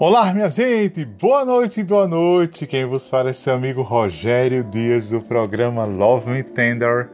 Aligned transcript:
Olá, 0.00 0.32
minha 0.32 0.48
gente! 0.48 1.04
Boa 1.04 1.44
noite, 1.44 1.82
boa 1.82 2.06
noite! 2.06 2.68
Quem 2.68 2.84
vos 2.84 3.08
fala 3.08 3.30
é 3.30 3.32
seu 3.32 3.52
amigo 3.52 3.82
Rogério 3.82 4.62
Dias 4.62 5.10
do 5.10 5.20
programa 5.20 5.84
Love 5.84 6.30
Me 6.30 6.44
Tender, 6.44 7.08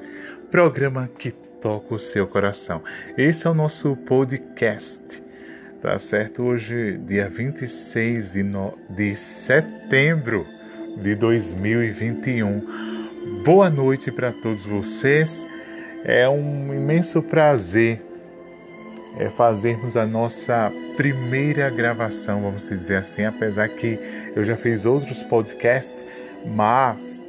programa 0.50 1.08
que 1.18 1.30
toca 1.30 1.94
o 1.94 1.98
seu 1.98 2.26
coração. 2.26 2.82
Esse 3.16 3.46
é 3.46 3.50
o 3.50 3.54
nosso 3.54 3.96
podcast, 3.96 5.00
tá 5.80 5.98
certo? 5.98 6.42
Hoje, 6.42 6.98
dia 6.98 7.26
26 7.26 8.32
de, 8.32 8.42
no... 8.42 8.74
de 8.90 9.16
setembro 9.16 10.46
de 10.98 11.14
2021. 11.14 13.40
Boa 13.46 13.70
noite 13.70 14.12
para 14.12 14.30
todos 14.30 14.62
vocês. 14.62 15.46
É 16.04 16.28
um 16.28 16.74
imenso 16.74 17.22
prazer 17.22 18.03
é, 19.18 19.28
fazermos 19.28 19.96
a 19.96 20.06
nossa 20.06 20.72
primeira 20.96 21.68
gravação, 21.70 22.42
vamos 22.42 22.68
dizer 22.68 22.96
assim, 22.96 23.24
apesar 23.24 23.68
que 23.68 23.98
eu 24.34 24.44
já 24.44 24.56
fiz 24.56 24.84
outros 24.84 25.22
podcasts, 25.22 26.04
mas 26.46 27.22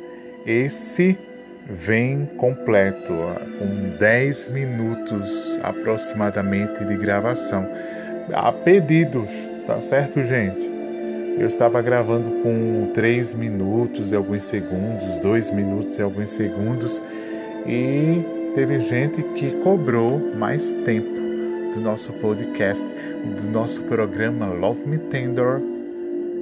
esse 0.45 1.17
vem 1.67 2.25
completo, 2.37 3.13
com 3.57 3.97
10 3.97 4.49
minutos 4.49 5.59
aproximadamente 5.63 6.83
de 6.83 6.95
gravação. 6.95 7.67
A 8.33 8.51
pedidos, 8.51 9.29
tá 9.65 9.81
certo, 9.81 10.21
gente? 10.21 10.73
Eu 11.39 11.47
estava 11.47 11.81
gravando 11.81 12.29
com 12.41 12.91
3 12.93 13.33
minutos 13.33 14.11
e 14.11 14.15
alguns 14.15 14.43
segundos, 14.43 15.19
2 15.19 15.51
minutos 15.51 15.97
e 15.97 16.01
alguns 16.01 16.29
segundos, 16.29 17.01
e 17.65 18.23
teve 18.53 18.79
gente 18.79 19.21
que 19.33 19.51
cobrou 19.63 20.19
mais 20.35 20.71
tempo 20.85 21.24
do 21.75 21.81
nosso 21.81 22.13
podcast, 22.13 22.87
do 22.87 23.49
nosso 23.49 23.83
programa 23.83 24.45
Love 24.45 24.87
Me 24.87 24.97
Tender, 24.97 25.59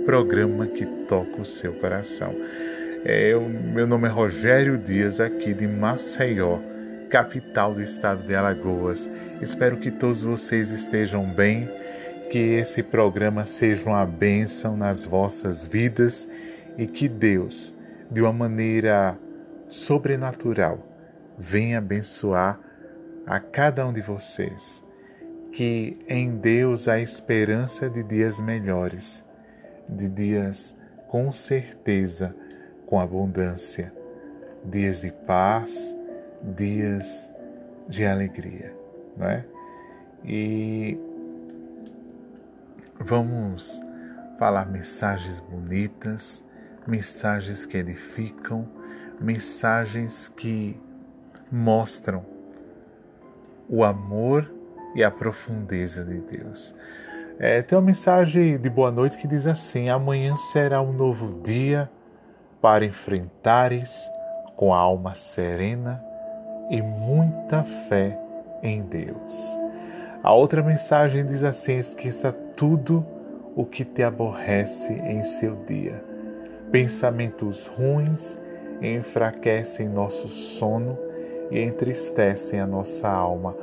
programa 0.06 0.68
que 0.68 0.86
toca 0.86 1.42
o 1.42 1.46
seu 1.46 1.74
coração. 1.74 2.36
É, 3.04 3.30
eu, 3.30 3.42
meu 3.42 3.88
nome 3.88 4.08
é 4.08 4.12
Rogério 4.12 4.78
Dias, 4.78 5.20
aqui 5.20 5.52
de 5.52 5.66
Maceió, 5.66 6.60
capital 7.10 7.74
do 7.74 7.82
estado 7.82 8.28
de 8.28 8.36
Alagoas. 8.36 9.10
Espero 9.42 9.78
que 9.78 9.90
todos 9.90 10.22
vocês 10.22 10.70
estejam 10.70 11.26
bem, 11.26 11.68
que 12.30 12.38
esse 12.38 12.84
programa 12.84 13.48
seja 13.48 13.90
uma 13.90 14.06
bênção 14.06 14.78
nas 14.78 15.04
vossas 15.04 15.66
vidas 15.66 16.30
e 16.78 16.86
que 16.86 17.08
Deus, 17.10 17.76
de 18.12 18.22
uma 18.22 18.34
maneira 18.34 19.18
sobrenatural, 19.68 20.78
venha 21.40 21.80
abençoar 21.80 22.60
a 23.26 23.40
cada 23.40 23.84
um 23.88 23.92
de 23.92 24.02
vocês 24.02 24.93
que 25.54 26.00
em 26.10 26.36
Deus 26.36 26.88
há 26.88 27.00
esperança 27.00 27.88
de 27.88 28.02
dias 28.02 28.40
melhores, 28.40 29.24
de 29.88 30.10
dias 30.10 30.76
com 31.08 31.32
certeza, 31.32 32.36
com 32.88 33.00
abundância, 33.00 33.94
dias 34.66 35.02
de 35.02 35.12
paz, 35.12 35.96
dias 36.42 37.32
de 37.88 38.04
alegria, 38.04 38.76
não 39.16 39.28
é? 39.28 39.46
E 40.26 40.98
vamos 43.00 43.80
falar 44.40 44.66
mensagens 44.66 45.40
bonitas, 45.40 46.44
mensagens 46.88 47.64
que 47.64 47.78
edificam, 47.78 48.68
mensagens 49.22 50.28
que 50.28 50.82
mostram 51.52 52.26
o 53.70 53.84
amor 53.84 54.63
e 54.96 55.04
a 55.04 55.12
profundeza 55.12 56.04
de 56.04 56.20
Deus. 56.20 56.74
É, 57.40 57.62
tem 57.62 57.78
uma 57.78 57.86
mensagem 57.86 58.58
de 58.58 58.70
boa 58.70 58.92
noite 58.92 59.18
que 59.18 59.28
diz 59.28 59.46
assim: 59.48 59.90
Amanhã 59.90 60.36
será 60.36 60.82
um 60.82 60.94
novo 60.94 61.42
dia 61.42 61.90
para 62.62 62.86
enfrentares 62.86 64.10
com 64.56 64.74
a 64.74 64.78
alma 64.78 65.16
serena 65.16 66.04
e 66.70 66.82
muita 66.82 67.64
fé 67.64 68.18
em 68.62 68.84
Deus. 68.84 69.60
A 70.22 70.32
outra 70.32 70.62
mensagem 70.62 71.26
diz 71.26 71.44
assim: 71.44 71.78
Esqueça 71.78 72.32
tudo 72.32 73.06
o 73.56 73.66
que 73.66 73.84
te 73.84 74.04
aborrece 74.04 74.94
em 74.94 75.24
seu 75.24 75.56
dia. 75.66 76.04
Pensamentos 76.72 77.68
ruins 77.68 78.40
enfraquecem 78.82 79.88
nosso 79.88 80.28
sono 80.28 80.98
e 81.52 81.62
entristecem 81.62 82.60
a 82.60 82.66
nossa 82.66 83.10
alma 83.10 83.56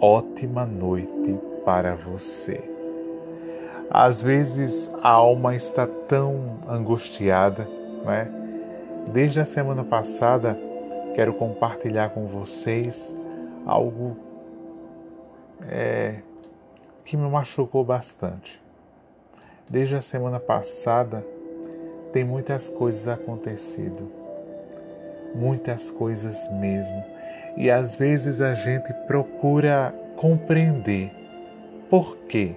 ótima 0.00 0.64
noite 0.64 1.38
para 1.64 1.94
você. 1.94 2.60
Às 3.90 4.22
vezes 4.22 4.90
a 5.02 5.10
alma 5.10 5.54
está 5.54 5.86
tão 5.86 6.58
angustiada, 6.68 7.68
né? 8.04 8.30
Desde 9.12 9.40
a 9.40 9.44
semana 9.44 9.84
passada, 9.84 10.58
quero 11.14 11.34
compartilhar 11.34 12.10
com 12.10 12.26
vocês 12.26 13.14
algo 13.66 14.16
é, 15.68 16.22
que 17.04 17.16
me 17.16 17.28
machucou 17.28 17.84
bastante. 17.84 18.62
Desde 19.68 19.96
a 19.96 20.00
semana 20.00 20.40
passada, 20.40 21.26
tem 22.12 22.24
muitas 22.24 22.70
coisas 22.70 23.06
acontecido, 23.06 24.10
muitas 25.34 25.90
coisas 25.90 26.48
mesmo 26.52 27.19
e 27.56 27.70
às 27.70 27.94
vezes 27.94 28.40
a 28.40 28.54
gente 28.54 28.92
procura 29.06 29.94
compreender 30.16 31.10
por 31.88 32.16
que, 32.28 32.54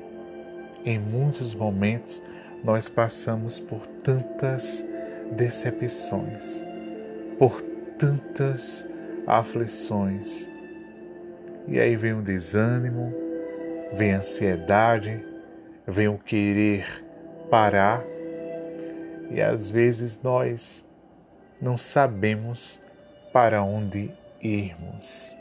em 0.86 1.00
muitos 1.00 1.56
momentos, 1.56 2.22
nós 2.64 2.88
passamos 2.88 3.60
por 3.60 3.86
tantas 3.86 4.86
decepções, 5.32 6.64
por 7.38 7.62
tantas 7.98 8.88
aflições. 9.26 10.50
E 11.68 11.80
aí 11.80 11.96
vem 11.96 12.14
o 12.14 12.22
desânimo, 12.22 13.14
vem 13.94 14.14
a 14.14 14.18
ansiedade, 14.18 15.26
vem 15.88 16.08
o 16.08 16.18
querer 16.18 17.04
parar, 17.50 18.04
e 19.30 19.42
às 19.42 19.70
vezes 19.70 20.22
nós 20.22 20.86
não 21.62 21.78
sabemos 21.78 22.82
para 23.32 23.64
onde 23.64 24.12
irmos. 24.44 25.38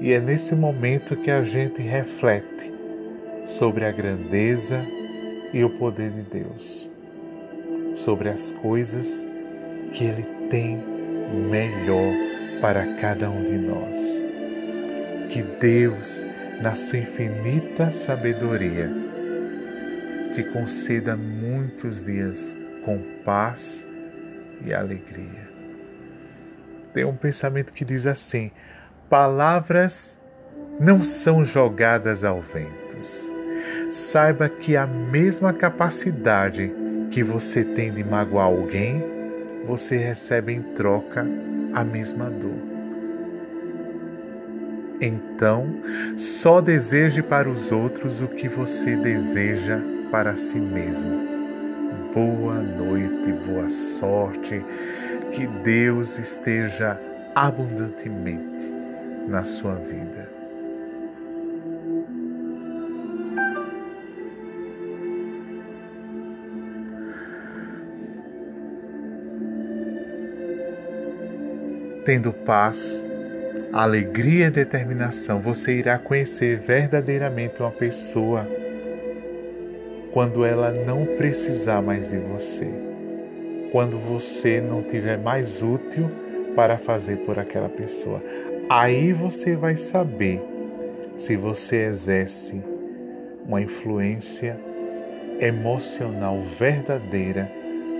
E 0.00 0.12
é 0.12 0.20
nesse 0.20 0.54
momento 0.54 1.16
que 1.16 1.30
a 1.30 1.44
gente 1.44 1.82
reflete 1.82 2.72
sobre 3.44 3.84
a 3.84 3.90
grandeza 3.90 4.84
e 5.52 5.62
o 5.64 5.70
poder 5.70 6.10
de 6.10 6.22
Deus, 6.22 6.88
sobre 7.94 8.28
as 8.28 8.52
coisas 8.52 9.26
que 9.92 10.04
Ele 10.04 10.22
tem 10.50 10.82
melhor 11.50 12.12
para 12.60 12.94
cada 12.96 13.30
um 13.30 13.44
de 13.44 13.56
nós. 13.56 14.22
Que 15.30 15.42
Deus, 15.42 16.22
na 16.60 16.74
sua 16.74 16.98
infinita 16.98 17.90
sabedoria, 17.90 18.90
te 20.32 20.42
conceda 20.44 21.16
muitos 21.16 22.04
dias 22.04 22.56
com 22.84 22.98
paz 23.24 23.86
e 24.66 24.74
alegria 24.74 25.43
tem 26.94 27.04
um 27.04 27.16
pensamento 27.16 27.72
que 27.72 27.84
diz 27.84 28.06
assim: 28.06 28.50
palavras 29.10 30.16
não 30.80 31.02
são 31.02 31.44
jogadas 31.44 32.24
ao 32.24 32.40
vento. 32.40 32.84
Saiba 33.90 34.48
que 34.48 34.76
a 34.76 34.86
mesma 34.86 35.52
capacidade 35.52 36.72
que 37.10 37.22
você 37.22 37.62
tem 37.62 37.92
de 37.92 38.02
magoar 38.02 38.46
alguém, 38.46 39.04
você 39.66 39.96
recebe 39.96 40.52
em 40.52 40.62
troca 40.62 41.26
a 41.72 41.84
mesma 41.84 42.30
dor. 42.30 42.74
Então, 45.00 45.66
só 46.16 46.60
deseje 46.60 47.22
para 47.22 47.48
os 47.48 47.70
outros 47.70 48.20
o 48.20 48.28
que 48.28 48.48
você 48.48 48.96
deseja 48.96 49.80
para 50.10 50.34
si 50.34 50.58
mesmo. 50.58 51.34
Boa 52.14 52.54
noite, 52.54 53.32
boa 53.46 53.68
sorte 53.68 54.64
que 55.34 55.46
Deus 55.48 56.16
esteja 56.16 56.98
abundantemente 57.34 58.72
na 59.26 59.42
sua 59.42 59.74
vida. 59.74 60.32
Tendo 72.04 72.32
paz, 72.32 73.04
alegria 73.72 74.46
e 74.46 74.50
determinação, 74.50 75.40
você 75.40 75.78
irá 75.78 75.98
conhecer 75.98 76.60
verdadeiramente 76.60 77.60
uma 77.60 77.72
pessoa 77.72 78.46
quando 80.12 80.44
ela 80.44 80.70
não 80.70 81.06
precisar 81.16 81.82
mais 81.82 82.10
de 82.10 82.18
você 82.18 82.83
quando 83.74 83.98
você 83.98 84.60
não 84.60 84.84
tiver 84.84 85.18
mais 85.18 85.60
útil 85.60 86.08
para 86.54 86.78
fazer 86.78 87.16
por 87.26 87.40
aquela 87.40 87.68
pessoa. 87.68 88.22
Aí 88.70 89.12
você 89.12 89.56
vai 89.56 89.76
saber 89.76 90.40
se 91.18 91.34
você 91.36 91.86
exerce 91.86 92.62
uma 93.44 93.60
influência 93.60 94.56
emocional 95.40 96.40
verdadeira 96.56 97.50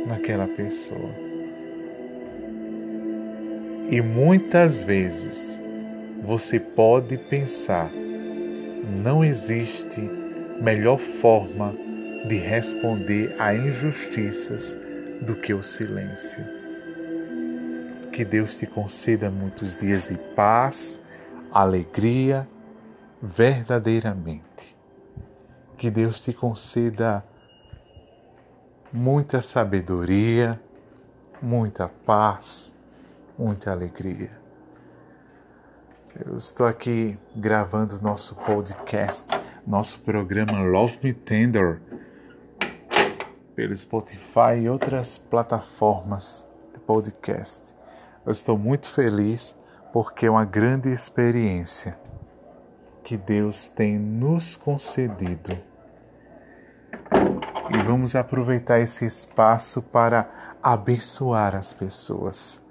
naquela 0.07 0.47
pessoa. 0.47 1.11
E 3.91 4.01
muitas 4.01 4.81
vezes 4.81 5.61
você 6.23 6.61
pode 6.61 7.19
pensar, 7.19 7.91
não 9.03 9.25
existe 9.25 10.09
melhor 10.63 11.01
forma 11.01 11.75
de 12.29 12.37
responder 12.37 13.35
a 13.41 13.53
injustiças 13.53 14.79
do 15.25 15.35
que 15.35 15.55
o 15.55 15.63
silêncio. 15.63 16.45
Que 18.13 18.25
Deus 18.25 18.55
te 18.57 18.67
conceda 18.67 19.31
muitos 19.31 19.77
dias 19.77 20.09
de 20.09 20.17
paz, 20.37 21.01
alegria, 21.53 22.49
verdadeiramente. 23.21 24.77
Que 25.77 25.91
Deus 25.91 26.21
te 26.21 26.33
conceda 26.33 27.25
muita 28.93 29.41
sabedoria, 29.41 30.61
muita 31.43 31.89
paz, 31.89 32.75
muita 33.37 33.73
alegria. 33.73 34.31
Eu 36.25 36.37
estou 36.37 36.67
aqui 36.67 37.19
gravando 37.35 38.01
nosso 38.01 38.37
podcast, 38.37 39.27
nosso 39.67 39.99
programa 39.99 40.61
Love 40.61 40.99
Me 41.03 41.13
Tender, 41.13 41.81
pelo 43.55 43.77
Spotify 43.77 44.59
e 44.63 44.69
outras 44.69 45.17
plataformas 45.17 46.45
de 46.73 46.81
podcast. 46.81 47.75
Eu 48.27 48.33
estou 48.33 48.59
muito 48.59 48.89
feliz 48.89 49.57
porque 49.93 50.27
é 50.27 50.31
uma 50.31 50.45
grande 50.45 50.91
experiência 50.91 51.99
que 53.05 53.17
Deus 53.17 53.69
tem 53.69 53.99
nos 53.99 54.57
concedido. 54.57 55.57
E 57.71 57.83
vamos 57.87 58.15
aproveitar 58.17 58.81
esse 58.81 59.05
espaço 59.05 59.83
para 59.83 60.57
abençoar 60.63 61.55
as 61.55 61.73
pessoas. 61.73 62.63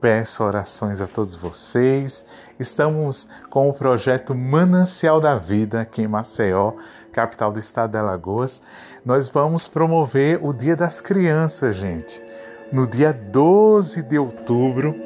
Peço 0.00 0.42
orações 0.42 1.00
a 1.00 1.06
todos 1.06 1.34
vocês. 1.34 2.26
Estamos 2.58 3.28
com 3.50 3.68
o 3.68 3.72
projeto 3.72 4.34
Manancial 4.34 5.20
da 5.20 5.36
Vida 5.36 5.80
aqui 5.80 6.02
em 6.02 6.08
Maceió, 6.08 6.74
capital 7.12 7.52
do 7.52 7.60
estado 7.60 7.92
de 7.92 7.98
Alagoas. 7.98 8.60
Nós 9.04 9.28
vamos 9.28 9.68
promover 9.68 10.40
o 10.42 10.52
Dia 10.52 10.74
das 10.74 11.00
Crianças, 11.00 11.76
gente, 11.76 12.20
no 12.72 12.86
dia 12.86 13.12
12 13.12 14.02
de 14.02 14.18
outubro 14.18 14.96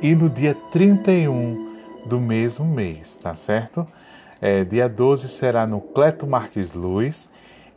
e 0.00 0.14
no 0.14 0.28
dia 0.28 0.54
31 0.72 1.74
do 2.06 2.18
mesmo 2.20 2.64
mês, 2.64 3.16
tá 3.16 3.34
certo? 3.34 3.86
É, 4.40 4.64
dia 4.64 4.88
12 4.88 5.28
será 5.28 5.66
no 5.66 5.80
Cleto 5.80 6.26
Marques 6.26 6.72
Luz 6.72 7.30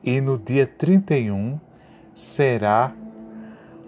e 0.03 0.19
no 0.19 0.37
dia 0.37 0.65
31 0.65 1.59
será 2.13 2.93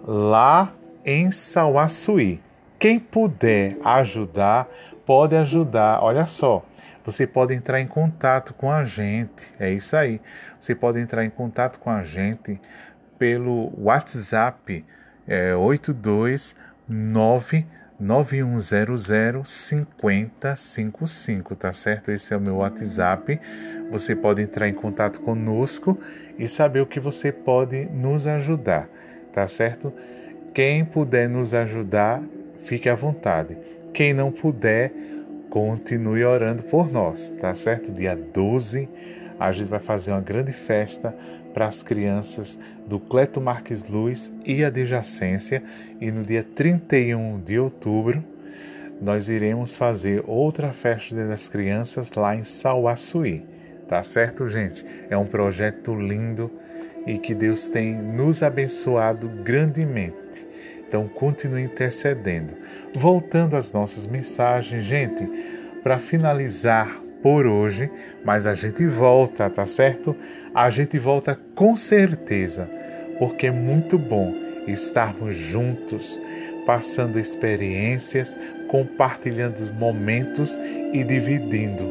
lá 0.06 0.72
em 1.04 1.30
Sauaçuí. 1.30 2.40
Quem 2.78 2.98
puder 2.98 3.76
ajudar, 3.84 4.68
pode 5.04 5.36
ajudar. 5.36 6.02
Olha 6.02 6.26
só, 6.26 6.62
você 7.10 7.26
pode 7.26 7.54
entrar 7.54 7.80
em 7.80 7.86
contato 7.86 8.54
com 8.54 8.70
a 8.70 8.84
gente. 8.84 9.52
É 9.58 9.70
isso 9.70 9.96
aí. 9.96 10.20
Você 10.58 10.74
pode 10.74 11.00
entrar 11.00 11.24
em 11.24 11.30
contato 11.30 11.78
com 11.78 11.90
a 11.90 12.02
gente 12.02 12.60
pelo 13.18 13.72
WhatsApp 13.76 14.84
é, 15.26 15.54
829 15.54 17.66
9100 17.98 19.44
5055, 19.44 21.54
tá 21.54 21.72
certo? 21.72 22.10
Esse 22.10 22.32
é 22.32 22.36
o 22.36 22.40
meu 22.40 22.56
WhatsApp. 22.56 23.38
Você 23.90 24.16
pode 24.16 24.40
entrar 24.40 24.68
em 24.68 24.72
contato 24.72 25.20
conosco 25.20 25.98
e 26.38 26.48
saber 26.48 26.80
o 26.80 26.86
que 26.86 26.98
você 26.98 27.30
pode 27.30 27.84
nos 27.86 28.26
ajudar, 28.26 28.88
tá 29.34 29.46
certo? 29.46 29.92
Quem 30.54 30.84
puder 30.84 31.28
nos 31.28 31.52
ajudar, 31.52 32.22
fique 32.64 32.88
à 32.88 32.94
vontade. 32.94 33.58
Quem 33.92 34.14
não 34.14 34.32
puder, 34.32 34.92
continue 35.50 36.24
orando 36.24 36.62
por 36.62 36.90
nós, 36.90 37.28
tá 37.40 37.54
certo? 37.54 37.92
Dia 37.92 38.16
12, 38.16 38.88
a 39.38 39.52
gente 39.52 39.68
vai 39.68 39.80
fazer 39.80 40.12
uma 40.12 40.20
grande 40.20 40.52
festa 40.52 41.14
para 41.52 41.66
as 41.66 41.82
crianças 41.82 42.58
do 42.86 43.00
Cleto 43.00 43.40
Marques 43.40 43.84
Luz 43.84 44.32
e 44.46 44.64
adjacência, 44.64 45.62
e 46.00 46.10
no 46.10 46.22
dia 46.22 46.44
31 46.44 47.40
de 47.40 47.58
outubro 47.58 48.24
nós 49.02 49.28
iremos 49.28 49.74
fazer 49.74 50.22
outra 50.26 50.72
festa 50.72 51.26
das 51.26 51.48
crianças 51.48 52.12
lá 52.12 52.36
em 52.36 52.44
Sauaçuí. 52.44 53.44
Tá 53.88 54.02
certo, 54.02 54.48
gente? 54.48 54.84
É 55.08 55.16
um 55.16 55.26
projeto 55.26 55.94
lindo 55.94 56.50
e 57.06 57.18
que 57.18 57.34
Deus 57.34 57.66
tem 57.66 57.94
nos 57.94 58.42
abençoado 58.42 59.28
grandemente. 59.42 60.46
Então 60.90 61.06
continue 61.06 61.62
intercedendo. 61.62 62.52
Voltando 62.92 63.56
às 63.56 63.72
nossas 63.72 64.08
mensagens, 64.08 64.84
gente, 64.84 65.24
para 65.84 65.98
finalizar 65.98 67.00
por 67.22 67.46
hoje, 67.46 67.88
mas 68.24 68.44
a 68.44 68.56
gente 68.56 68.84
volta, 68.86 69.48
tá 69.48 69.64
certo? 69.66 70.16
A 70.52 70.68
gente 70.68 70.98
volta 70.98 71.38
com 71.54 71.76
certeza, 71.76 72.68
porque 73.20 73.46
é 73.46 73.50
muito 73.52 73.96
bom 73.96 74.34
estarmos 74.66 75.36
juntos, 75.36 76.20
passando 76.66 77.20
experiências, 77.20 78.36
compartilhando 78.66 79.72
momentos 79.74 80.58
e 80.92 81.04
dividindo 81.04 81.84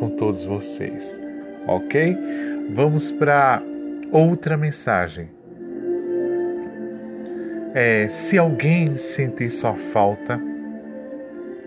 com 0.00 0.08
todos 0.16 0.42
vocês, 0.42 1.20
ok? 1.68 2.16
Vamos 2.70 3.12
para 3.12 3.62
outra 4.10 4.56
mensagem. 4.56 5.41
É, 7.74 8.06
se 8.08 8.36
alguém 8.36 8.98
sentir 8.98 9.50
sua 9.50 9.74
falta, 9.74 10.40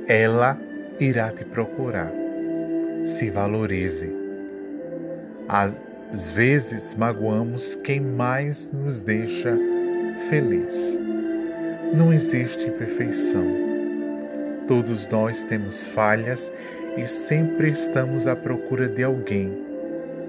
ela 0.07 0.57
irá 0.99 1.31
te 1.31 1.43
procurar 1.43 2.11
se 3.05 3.29
valorize. 3.29 4.11
Às 5.47 6.31
vezes 6.31 6.95
magoamos 6.95 7.75
quem 7.75 7.99
mais 8.01 8.71
nos 8.71 9.01
deixa 9.01 9.57
feliz. 10.29 10.99
Não 11.93 12.11
existe 12.11 12.69
perfeição. 12.71 13.45
Todos 14.67 15.07
nós 15.07 15.43
temos 15.43 15.83
falhas 15.83 16.51
e 16.97 17.05
sempre 17.05 17.69
estamos 17.69 18.25
à 18.25 18.35
procura 18.35 18.87
de 18.87 19.03
alguém 19.03 19.63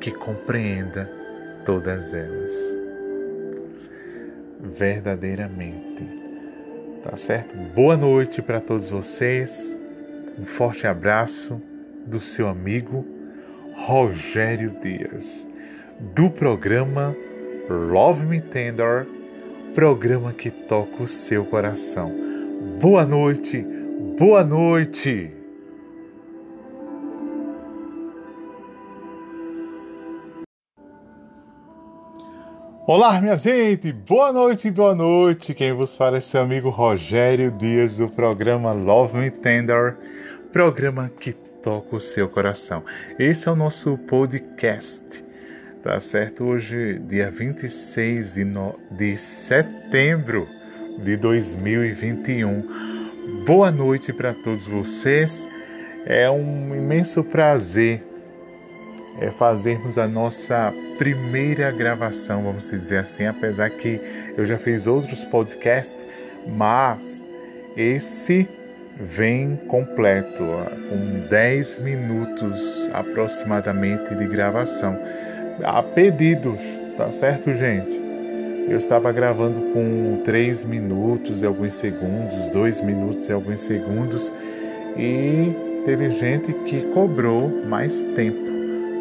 que 0.00 0.10
compreenda 0.10 1.08
todas 1.64 2.12
elas. 2.12 2.85
Verdadeiramente. 4.74 6.08
Tá 7.02 7.16
certo? 7.16 7.56
Boa 7.74 7.96
noite 7.96 8.42
para 8.42 8.60
todos 8.60 8.88
vocês. 8.88 9.78
Um 10.38 10.44
forte 10.44 10.86
abraço 10.86 11.60
do 12.06 12.20
seu 12.20 12.48
amigo 12.48 13.06
Rogério 13.74 14.74
Dias, 14.82 15.46
do 16.14 16.30
programa 16.30 17.14
Love 17.68 18.24
Me 18.24 18.40
Tender, 18.40 19.06
programa 19.74 20.32
que 20.32 20.50
toca 20.50 21.02
o 21.02 21.06
seu 21.06 21.44
coração. 21.44 22.12
Boa 22.80 23.04
noite, 23.04 23.64
boa 24.18 24.42
noite! 24.42 25.45
Olá, 32.88 33.20
minha 33.20 33.36
gente! 33.36 33.92
Boa 33.92 34.32
noite, 34.32 34.70
boa 34.70 34.94
noite! 34.94 35.52
Quem 35.54 35.72
vos 35.72 35.96
fala 35.96 36.18
é 36.18 36.20
seu 36.20 36.40
amigo 36.40 36.70
Rogério 36.70 37.50
Dias 37.50 37.98
do 37.98 38.08
programa 38.08 38.70
Love 38.70 39.18
Me 39.18 39.28
Tender, 39.28 39.96
programa 40.52 41.10
que 41.18 41.32
toca 41.32 41.96
o 41.96 42.00
seu 42.00 42.28
coração. 42.28 42.84
Esse 43.18 43.48
é 43.48 43.50
o 43.50 43.56
nosso 43.56 43.98
podcast, 43.98 45.02
tá 45.82 45.98
certo? 45.98 46.44
Hoje, 46.44 47.00
dia 47.00 47.28
26 47.28 48.34
de, 48.34 48.44
no... 48.44 48.78
de 48.92 49.16
setembro 49.16 50.46
de 51.02 51.16
2021. 51.16 53.42
Boa 53.44 53.72
noite 53.72 54.12
para 54.12 54.32
todos 54.32 54.64
vocês. 54.64 55.44
É 56.06 56.30
um 56.30 56.72
imenso 56.72 57.24
prazer 57.24 58.00
é 59.20 59.30
fazermos 59.30 59.98
a 59.98 60.06
nossa 60.06 60.72
primeira 60.98 61.70
gravação, 61.70 62.42
vamos 62.42 62.70
dizer 62.70 62.98
assim, 62.98 63.26
apesar 63.26 63.70
que 63.70 64.00
eu 64.36 64.44
já 64.44 64.58
fiz 64.58 64.86
outros 64.86 65.24
podcasts, 65.24 66.06
mas 66.46 67.24
esse 67.76 68.48
vem 68.98 69.56
completo, 69.68 70.42
com 70.88 71.28
10 71.28 71.78
minutos 71.80 72.88
aproximadamente 72.92 74.14
de 74.14 74.26
gravação. 74.26 74.98
A 75.62 75.82
pedidos, 75.82 76.60
tá 76.96 77.10
certo, 77.10 77.52
gente? 77.52 78.00
Eu 78.68 78.78
estava 78.78 79.12
gravando 79.12 79.60
com 79.72 80.22
3 80.24 80.64
minutos 80.64 81.42
e 81.42 81.46
alguns 81.46 81.74
segundos, 81.74 82.50
2 82.50 82.80
minutos 82.80 83.28
e 83.28 83.32
alguns 83.32 83.60
segundos, 83.60 84.32
e 84.96 85.54
teve 85.84 86.10
gente 86.10 86.52
que 86.64 86.80
cobrou 86.92 87.48
mais 87.66 88.02
tempo. 88.16 88.55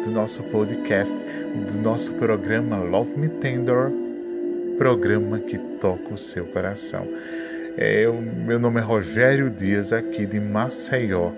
Do 0.06 0.12
nosso 0.12 0.40
podcast, 0.44 1.18
do 1.18 1.80
nosso 1.80 2.12
programa 2.14 2.76
Love 2.76 3.18
Me 3.18 3.28
Tender, 3.28 3.90
programa 4.78 5.40
que 5.40 5.58
toca 5.58 6.14
o 6.14 6.18
seu 6.18 6.46
coração. 6.46 7.08
É, 7.76 8.04
eu, 8.04 8.14
meu 8.14 8.56
nome 8.60 8.80
é 8.80 8.84
Rogério 8.84 9.50
Dias, 9.50 9.92
aqui 9.92 10.24
de 10.24 10.38
Maceió, 10.38 11.32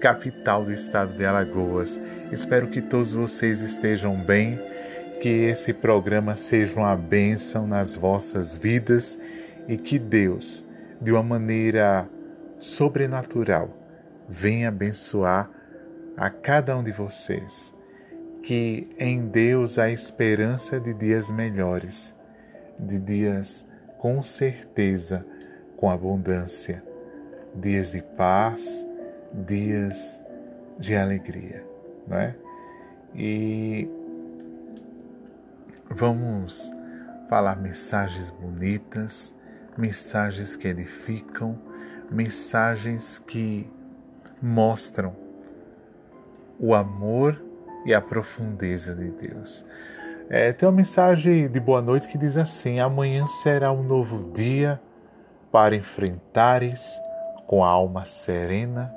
capital 0.00 0.64
do 0.64 0.72
estado 0.72 1.14
de 1.18 1.26
Alagoas. 1.26 2.00
Espero 2.32 2.68
que 2.68 2.80
todos 2.80 3.12
vocês 3.12 3.60
estejam 3.60 4.16
bem, 4.16 4.58
que 5.20 5.28
esse 5.28 5.74
programa 5.74 6.34
seja 6.34 6.80
uma 6.80 6.96
bênção 6.96 7.66
nas 7.66 7.94
vossas 7.94 8.56
vidas 8.56 9.18
e 9.68 9.76
que 9.76 9.98
Deus, 9.98 10.66
de 10.98 11.12
uma 11.12 11.22
maneira 11.22 12.08
sobrenatural, 12.58 13.68
venha 14.26 14.68
abençoar 14.68 15.50
a 16.16 16.30
cada 16.30 16.74
um 16.74 16.82
de 16.82 16.90
vocês. 16.90 17.83
Que 18.44 18.86
em 18.98 19.26
Deus 19.26 19.78
há 19.78 19.90
esperança 19.90 20.78
de 20.78 20.92
dias 20.92 21.30
melhores, 21.30 22.14
de 22.78 22.98
dias 22.98 23.66
com 23.96 24.22
certeza, 24.22 25.26
com 25.78 25.90
abundância, 25.90 26.84
dias 27.54 27.92
de 27.92 28.02
paz, 28.02 28.86
dias 29.32 30.22
de 30.78 30.94
alegria, 30.94 31.66
não 32.06 32.18
é? 32.18 32.36
E 33.14 33.88
vamos 35.88 36.70
falar 37.30 37.56
mensagens 37.56 38.28
bonitas, 38.28 39.34
mensagens 39.74 40.54
que 40.54 40.68
edificam, 40.68 41.58
mensagens 42.10 43.18
que 43.18 43.66
mostram 44.42 45.16
o 46.58 46.74
amor 46.74 47.53
e 47.84 47.92
a 47.94 48.00
profundeza 48.00 48.94
de 48.94 49.10
Deus. 49.10 49.64
É, 50.28 50.52
tem 50.52 50.66
uma 50.66 50.74
mensagem 50.74 51.48
de 51.48 51.60
boa 51.60 51.82
noite 51.82 52.08
que 52.08 52.16
diz 52.16 52.36
assim: 52.36 52.80
Amanhã 52.80 53.26
será 53.26 53.70
um 53.70 53.82
novo 53.82 54.32
dia 54.32 54.80
para 55.52 55.76
enfrentares 55.76 57.00
com 57.46 57.62
a 57.62 57.68
alma 57.68 58.04
serena 58.04 58.94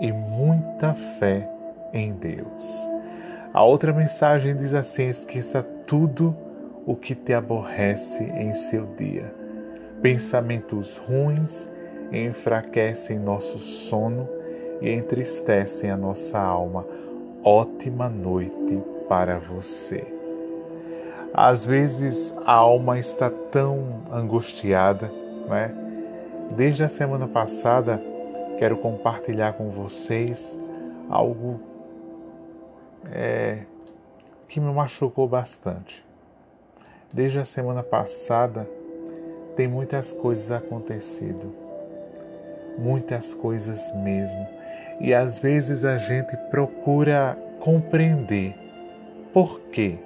e 0.00 0.10
muita 0.10 0.94
fé 0.94 1.48
em 1.92 2.12
Deus. 2.14 2.90
A 3.52 3.62
outra 3.62 3.92
mensagem 3.92 4.56
diz 4.56 4.74
assim: 4.74 5.08
Esqueça 5.08 5.62
tudo 5.62 6.36
o 6.86 6.96
que 6.96 7.14
te 7.14 7.32
aborrece 7.32 8.24
em 8.24 8.52
seu 8.52 8.86
dia. 8.96 9.34
Pensamentos 10.02 10.96
ruins 10.96 11.70
enfraquecem 12.10 13.18
nosso 13.18 13.58
sono 13.58 14.28
e 14.80 14.90
entristecem 14.90 15.90
a 15.90 15.96
nossa 15.96 16.38
alma. 16.38 16.86
Ótima 17.46 18.08
noite 18.08 18.82
para 19.06 19.38
você. 19.38 20.02
Às 21.34 21.66
vezes 21.66 22.32
a 22.46 22.54
alma 22.54 22.98
está 22.98 23.28
tão 23.28 24.02
angustiada, 24.10 25.12
né? 25.46 25.74
Desde 26.56 26.82
a 26.82 26.88
semana 26.88 27.28
passada, 27.28 28.02
quero 28.58 28.78
compartilhar 28.78 29.52
com 29.52 29.68
vocês 29.68 30.58
algo 31.10 31.60
é, 33.12 33.66
que 34.48 34.58
me 34.58 34.72
machucou 34.72 35.28
bastante. 35.28 36.02
Desde 37.12 37.38
a 37.38 37.44
semana 37.44 37.82
passada, 37.82 38.66
tem 39.54 39.68
muitas 39.68 40.14
coisas 40.14 40.50
acontecido, 40.50 41.54
muitas 42.78 43.34
coisas 43.34 43.94
mesmo 43.96 44.63
e 45.00 45.12
às 45.12 45.38
vezes 45.38 45.84
a 45.84 45.98
gente 45.98 46.36
procura 46.50 47.36
compreender 47.60 48.54
por 49.32 49.60
que 49.72 49.98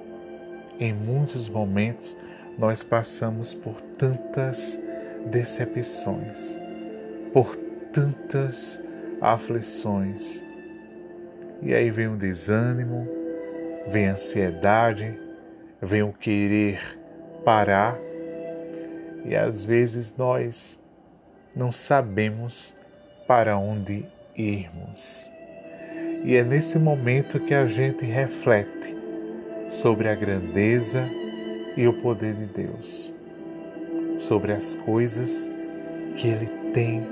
em 0.80 0.92
muitos 0.92 1.48
momentos 1.48 2.16
nós 2.58 2.82
passamos 2.82 3.54
por 3.54 3.80
tantas 3.80 4.78
decepções, 5.26 6.58
por 7.32 7.54
tantas 7.92 8.80
aflições. 9.20 10.44
E 11.60 11.74
aí 11.74 11.90
vem 11.90 12.08
o 12.08 12.16
desânimo, 12.16 13.06
vem 13.88 14.08
a 14.08 14.12
ansiedade, 14.12 15.18
vem 15.82 16.02
o 16.02 16.12
querer 16.12 16.98
parar, 17.44 17.98
e 19.24 19.34
às 19.36 19.62
vezes 19.62 20.14
nós 20.16 20.80
não 21.54 21.72
sabemos 21.72 22.74
para 23.26 23.58
onde 23.58 24.06
irmos. 24.38 25.30
E 26.24 26.36
é 26.36 26.44
nesse 26.44 26.78
momento 26.78 27.40
que 27.40 27.52
a 27.52 27.66
gente 27.66 28.04
reflete 28.04 28.96
sobre 29.68 30.08
a 30.08 30.14
grandeza 30.14 31.04
e 31.76 31.86
o 31.86 31.92
poder 31.92 32.34
de 32.34 32.46
Deus, 32.46 33.12
sobre 34.16 34.52
as 34.52 34.74
coisas 34.76 35.50
que 36.16 36.28
Ele 36.28 36.46
tem 36.72 37.02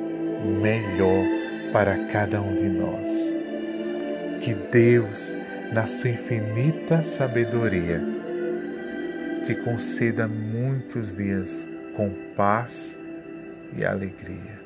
melhor 0.60 1.24
para 1.72 2.06
cada 2.08 2.40
um 2.40 2.54
de 2.54 2.68
nós. 2.68 3.34
Que 4.40 4.54
Deus, 4.54 5.34
na 5.72 5.86
sua 5.86 6.10
infinita 6.10 7.02
sabedoria, 7.02 8.00
te 9.44 9.54
conceda 9.54 10.26
muitos 10.26 11.16
dias 11.16 11.66
com 11.96 12.10
paz 12.36 12.96
e 13.76 13.84
alegria 13.84 14.65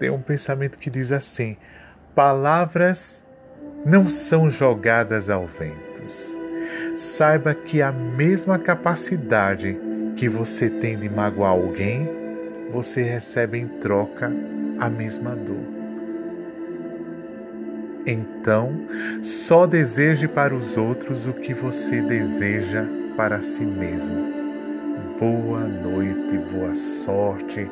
tem 0.00 0.10
um 0.10 0.20
pensamento 0.20 0.78
que 0.78 0.90
diz 0.90 1.12
assim: 1.12 1.56
palavras 2.14 3.22
não 3.84 4.08
são 4.08 4.50
jogadas 4.50 5.28
ao 5.28 5.46
vento. 5.46 5.90
Saiba 6.96 7.54
que 7.54 7.80
a 7.80 7.92
mesma 7.92 8.58
capacidade 8.58 9.78
que 10.16 10.28
você 10.28 10.68
tem 10.68 10.98
de 10.98 11.08
magoar 11.08 11.52
alguém, 11.52 12.08
você 12.72 13.02
recebe 13.02 13.58
em 13.58 13.68
troca 13.68 14.32
a 14.78 14.88
mesma 14.88 15.36
dor. 15.36 15.80
Então, 18.06 18.72
só 19.22 19.66
deseje 19.66 20.26
para 20.26 20.54
os 20.54 20.76
outros 20.76 21.26
o 21.26 21.32
que 21.34 21.52
você 21.52 22.00
deseja 22.00 22.84
para 23.16 23.40
si 23.40 23.64
mesmo. 23.64 24.40
Boa 25.18 25.60
noite, 25.60 26.38
boa 26.50 26.74
sorte 26.74 27.70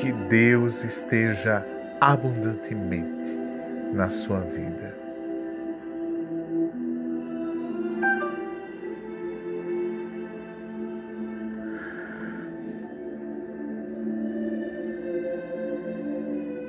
que 0.00 0.10
Deus 0.12 0.82
esteja 0.82 1.64
abundantemente 2.00 3.36
na 3.92 4.08
sua 4.08 4.40
vida. 4.40 4.98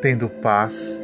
Tendo 0.02 0.28
paz, 0.28 1.02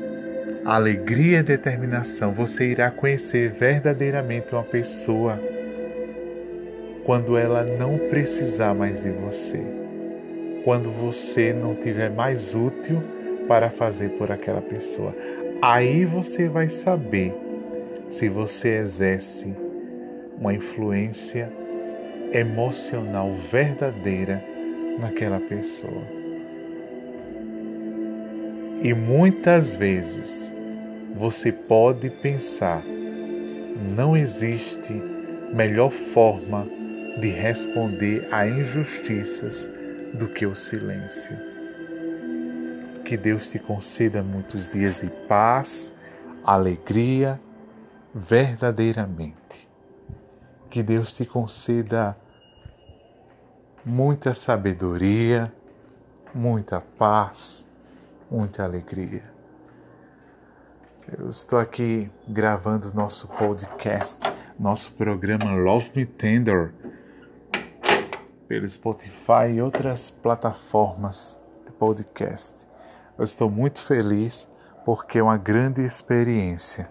alegria 0.66 1.40
e 1.40 1.44
determinação, 1.44 2.34
você 2.34 2.72
irá 2.72 2.92
conhecer 2.92 3.52
verdadeiramente 3.52 4.54
uma 4.54 4.64
pessoa 4.64 5.40
quando 7.06 7.38
ela 7.38 7.64
não 7.64 7.98
precisar 8.10 8.74
mais 8.74 9.02
de 9.02 9.12
você 9.12 9.87
quando 10.68 10.92
você 10.92 11.54
não 11.54 11.74
tiver 11.74 12.10
mais 12.10 12.54
útil 12.54 13.02
para 13.48 13.70
fazer 13.70 14.10
por 14.18 14.30
aquela 14.34 14.62
pessoa. 14.62 15.16
Aí 15.62 16.04
você 16.04 16.50
vai 16.50 16.68
saber 16.68 17.34
se 18.10 18.28
você 18.28 18.76
exerce 18.76 19.56
uma 20.38 20.54
influência 20.54 21.50
emocional 22.34 23.34
verdadeira 23.50 24.44
naquela 25.00 25.40
pessoa. 25.40 26.04
E 28.84 28.94
muitas 28.94 29.74
vezes 29.74 30.52
você 31.16 31.50
pode 31.50 32.10
pensar: 32.10 32.84
não 33.96 34.18
existe 34.18 35.02
melhor 35.54 35.92
forma 35.92 36.68
de 37.22 37.30
responder 37.30 38.28
a 38.34 38.46
injustiças 38.46 39.77
do 40.14 40.28
que 40.28 40.46
o 40.46 40.56
silêncio. 40.56 41.36
Que 43.04 43.18
Deus 43.18 43.48
te 43.48 43.60
conceda 43.60 44.22
muitos 44.22 44.70
dias 44.70 45.02
de 45.02 45.10
paz, 45.28 45.94
alegria, 46.44 47.40
verdadeiramente. 48.14 49.70
Que 50.70 50.84
Deus 50.84 51.14
te 51.14 51.26
conceda 51.26 52.18
muita 53.86 54.34
sabedoria, 54.34 55.52
muita 56.34 56.82
paz, 56.82 57.66
muita 58.30 58.64
alegria. 58.64 59.24
Eu 61.18 61.30
estou 61.30 61.58
aqui 61.58 62.12
gravando 62.28 62.94
nosso 62.94 63.30
podcast, 63.30 64.20
nosso 64.60 64.92
programa 64.92 65.54
Love 65.54 65.90
Me 65.96 66.06
Tender 66.06 66.74
pelo 68.48 68.68
Spotify 68.68 69.52
e 69.56 69.62
outras 69.62 70.10
plataformas 70.10 71.38
de 71.66 71.72
podcast. 71.74 72.66
Eu 73.18 73.26
estou 73.26 73.50
muito 73.50 73.82
feliz 73.82 74.48
porque 74.86 75.20
é 75.20 75.24
uma 75.24 75.38
grande 75.38 75.82
experiência 75.82 76.90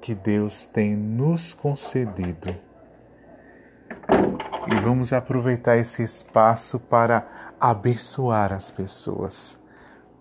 que 0.00 0.14
Deus 0.14 0.66
tem 0.66 0.94
nos 0.94 1.54
concedido. 1.54 2.54
E 4.70 4.80
vamos 4.82 5.12
aproveitar 5.12 5.76
esse 5.78 6.02
espaço 6.02 6.78
para 6.78 7.54
abençoar 7.58 8.52
as 8.52 8.70
pessoas. 8.70 9.58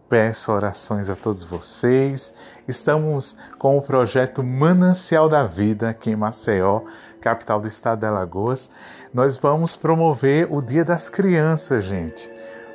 Peço 0.08 0.52
orações 0.52 1.10
a 1.10 1.16
todos 1.16 1.44
vocês. 1.44 2.34
Estamos 2.68 3.38
com 3.58 3.78
o 3.78 3.82
projeto 3.82 4.44
Manancial 4.44 5.28
da 5.28 5.46
Vida 5.46 5.90
aqui 5.90 6.12
em 6.12 6.16
Maceió, 6.16 6.84
capital 7.22 7.62
do 7.62 7.68
estado 7.68 8.00
de 8.00 8.06
Alagoas. 8.06 8.70
Nós 9.14 9.38
vamos 9.38 9.76
promover 9.76 10.52
o 10.52 10.62
Dia 10.62 10.84
das 10.84 11.08
Crianças, 11.08 11.86
gente, 11.86 12.30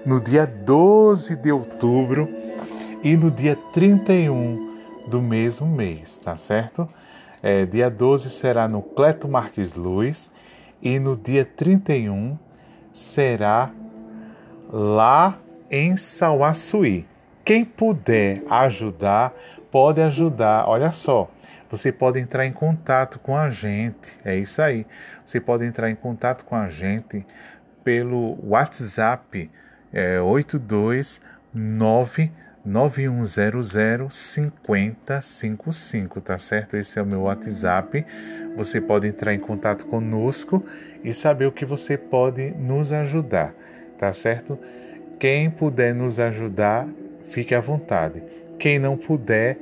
no 0.07 0.21
dia 0.21 0.47
12 0.47 1.37
de 1.37 1.53
outubro 1.53 2.29
e 3.03 3.17
no 3.17 3.31
dia 3.31 3.57
31 3.73 4.77
do 5.07 5.21
mesmo 5.21 5.67
mês, 5.67 6.19
tá 6.19 6.37
certo? 6.37 6.89
É, 7.43 7.67
dia 7.67 7.91
12 7.91 8.31
será 8.31 8.67
no 8.67 8.81
Cleto 8.81 9.29
Marques 9.29 9.75
Luz 9.75 10.31
e 10.81 10.99
no 10.99 11.17
dia 11.17 11.45
31 11.45 12.39
será 12.93 13.71
lá 14.73 15.39
em 15.71 15.97
Sauaçuí. 15.97 17.07
Quem 17.45 17.65
puder 17.65 18.43
ajudar, 18.51 19.33
pode 19.71 20.01
ajudar. 20.01 20.69
Olha 20.69 20.91
só, 20.91 21.29
você 21.71 21.93
pode 21.93 22.19
entrar 22.21 22.47
em 22.47 22.53
contato 22.53 23.19
com 23.19 23.37
a 23.37 23.51
gente. 23.51 24.19
É 24.25 24.37
isso 24.37 24.63
aí. 24.63 24.87
Você 25.25 25.41
pode 25.41 25.65
entrar 25.65 25.91
em 25.91 25.95
contato 25.95 26.45
com 26.45 26.57
a 26.57 26.69
gente 26.69 27.25
pelo 27.83 28.39
WhatsApp 28.43 29.51
é, 29.93 30.21
829 30.21 32.31
9100 32.67 34.11
5055, 34.11 36.21
tá 36.21 36.37
certo? 36.37 36.77
Esse 36.77 36.99
é 36.99 37.03
o 37.03 37.07
meu 37.07 37.23
WhatsApp. 37.23 38.05
Você 38.57 38.81
pode 38.81 39.07
entrar 39.07 39.33
em 39.33 39.39
contato 39.39 39.87
conosco 39.87 40.65
e 41.05 41.15
saber 41.15 41.47
o 41.47 41.53
que 41.53 41.65
você 41.65 41.97
pode 41.97 42.51
nos 42.51 42.93
ajudar, 42.93 43.55
tá 43.97 44.13
certo? 44.13 44.59
Quem 45.21 45.49
puder 45.49 45.95
nos 45.95 46.19
ajudar, 46.19 46.89
fique 47.29 47.55
à 47.55 47.61
vontade. 47.61 48.23
Quem 48.59 48.79
não 48.79 48.97
puder, 48.97 49.59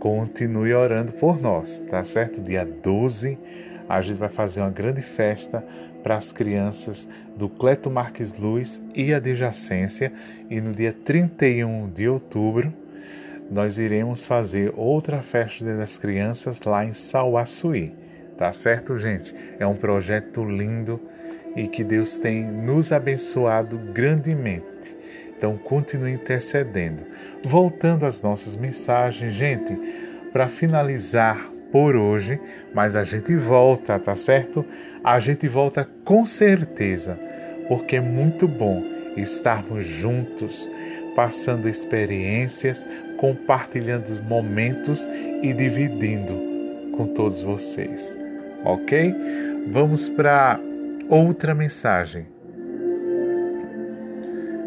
continue 0.00 0.74
orando 0.74 1.12
por 1.12 1.40
nós, 1.40 1.78
tá 1.90 2.02
certo? 2.02 2.40
Dia 2.40 2.64
12, 2.64 3.38
a 3.86 4.00
gente 4.00 4.18
vai 4.18 4.30
fazer 4.30 4.60
uma 4.60 4.70
grande 4.70 5.02
festa 5.02 5.64
para 6.02 6.16
as 6.16 6.32
crianças 6.32 7.06
do 7.36 7.48
Cleto 7.48 7.90
Marques 7.90 8.32
Luz 8.32 8.80
e 8.94 9.12
adjacência, 9.12 10.10
e 10.48 10.58
no 10.60 10.72
dia 10.72 10.92
31 10.92 11.90
de 11.90 12.08
outubro 12.08 12.72
nós 13.50 13.78
iremos 13.78 14.24
fazer 14.24 14.72
outra 14.76 15.22
festa 15.22 15.76
das 15.76 15.98
crianças 15.98 16.60
lá 16.62 16.84
em 16.84 16.92
Sauaçuí. 16.92 17.92
Tá 18.38 18.52
certo, 18.52 18.96
gente? 18.96 19.34
É 19.58 19.66
um 19.66 19.74
projeto 19.74 20.42
lindo 20.44 20.98
e 21.54 21.66
que 21.66 21.84
Deus 21.84 22.16
tem 22.16 22.42
nos 22.42 22.92
abençoado 22.92 23.76
grandemente. 23.92 24.96
Então 25.40 25.56
continue 25.56 26.12
intercedendo. 26.12 27.06
Voltando 27.42 28.04
às 28.04 28.20
nossas 28.20 28.54
mensagens, 28.54 29.32
gente, 29.32 29.74
para 30.34 30.48
finalizar 30.48 31.50
por 31.72 31.96
hoje, 31.96 32.38
mas 32.74 32.94
a 32.94 33.04
gente 33.04 33.34
volta, 33.34 33.98
tá 33.98 34.14
certo? 34.14 34.62
A 35.02 35.18
gente 35.18 35.48
volta 35.48 35.88
com 36.04 36.26
certeza, 36.26 37.18
porque 37.68 37.96
é 37.96 38.00
muito 38.02 38.46
bom 38.46 38.84
estarmos 39.16 39.86
juntos, 39.86 40.68
passando 41.16 41.70
experiências, 41.70 42.86
compartilhando 43.16 44.22
momentos 44.24 45.08
e 45.42 45.54
dividindo 45.54 46.34
com 46.98 47.06
todos 47.06 47.40
vocês, 47.40 48.18
ok? 48.62 49.14
Vamos 49.68 50.06
para 50.06 50.60
outra 51.08 51.54
mensagem. 51.54 52.39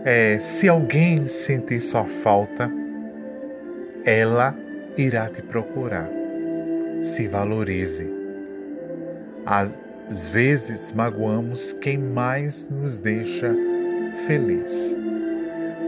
É, 0.06 0.38
se 0.38 0.68
alguém 0.68 1.30
sentir 1.30 1.80
sua 1.80 2.04
falta, 2.04 2.70
ela 4.04 4.54
irá 4.98 5.30
te 5.30 5.42
procurar. 5.42 6.10
Se 7.02 7.26
valorize. 7.28 8.12
Às 9.46 10.28
vezes 10.28 10.92
magoamos 10.92 11.72
quem 11.74 11.98
mais 11.98 12.68
nos 12.70 13.00
deixa 13.00 13.56
feliz. 14.28 14.98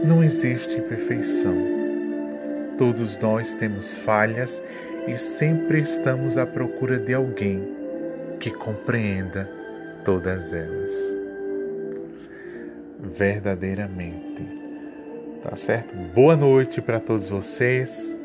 Não 0.02 0.24
existe 0.24 0.80
perfeição. 0.80 1.54
Todos 2.78 3.18
nós 3.18 3.52
temos 3.54 3.94
falhas 3.98 4.62
e 5.06 5.18
sempre 5.18 5.82
estamos 5.82 6.38
à 6.38 6.46
procura 6.46 6.98
de 6.98 7.12
alguém 7.12 7.70
que 8.40 8.50
compreenda 8.50 9.46
todas 10.04 10.54
elas. 10.54 11.25
Verdadeiramente. 13.16 14.46
Tá 15.42 15.56
certo? 15.56 15.94
Boa 16.14 16.36
noite 16.36 16.82
para 16.82 17.00
todos 17.00 17.28
vocês. 17.28 18.16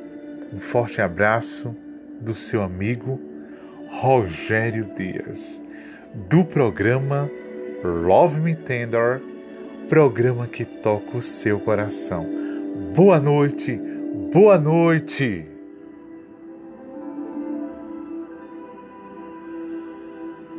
Um 0.53 0.59
forte 0.59 1.01
abraço 1.01 1.75
do 2.19 2.35
seu 2.35 2.61
amigo 2.61 3.19
Rogério 3.89 4.89
Dias, 4.97 5.61
do 6.29 6.43
programa 6.43 7.29
Love 7.83 8.39
Me 8.39 8.55
Tender, 8.55 9.21
programa 9.89 10.47
que 10.47 10.65
toca 10.65 11.17
o 11.17 11.21
seu 11.21 11.59
coração. 11.59 12.25
Boa 12.95 13.19
noite, 13.19 13.79
boa 14.31 14.57
noite! 14.57 15.60